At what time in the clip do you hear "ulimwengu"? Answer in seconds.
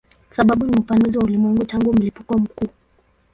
1.23-1.65